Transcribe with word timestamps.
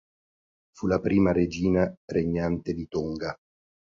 Fu 0.75 0.87
la 0.87 0.99
prima 0.99 1.31
regina 1.31 1.93
regnante 2.07 2.73
di 2.73 2.87
Tonga. 2.87 3.37